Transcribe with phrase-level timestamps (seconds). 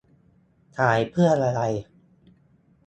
[0.77, 1.61] -ถ่ายเพื่ออะไร